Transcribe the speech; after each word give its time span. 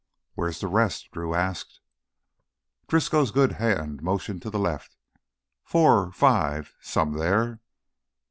"Where're 0.33 0.49
the 0.51 0.65
rest?" 0.65 1.11
Drew 1.11 1.35
asked. 1.35 1.79
Driscoll's 2.87 3.29
good 3.29 3.51
hand 3.61 4.01
motioned 4.01 4.41
to 4.41 4.49
the 4.49 4.57
left. 4.57 4.95
"Four... 5.63 6.11
five... 6.11 6.73
some 6.81 7.13
there. 7.13 7.61